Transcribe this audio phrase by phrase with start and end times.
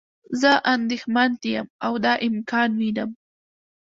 [0.41, 3.11] زه اندیښمند یم او دا امکان وینم.